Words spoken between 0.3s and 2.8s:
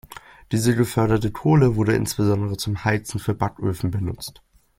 Diese geförderte Kohle wurde insbesondere